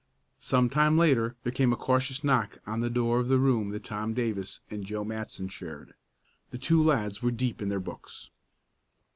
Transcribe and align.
Some 0.39 0.67
time 0.67 0.97
later 0.97 1.35
there 1.43 1.51
came 1.51 1.71
a 1.71 1.75
cautious 1.75 2.23
knock 2.23 2.57
on 2.65 2.79
the 2.81 2.89
door 2.89 3.19
of 3.19 3.27
the 3.27 3.37
room 3.37 3.69
that 3.69 3.83
Tom 3.83 4.15
Davis 4.15 4.59
and 4.71 4.83
Joe 4.83 5.03
Matson 5.03 5.47
shared. 5.47 5.93
The 6.49 6.57
two 6.57 6.83
lads 6.83 7.21
were 7.21 7.29
deep 7.29 7.61
in 7.61 7.69
their 7.69 7.79
books. 7.79 8.31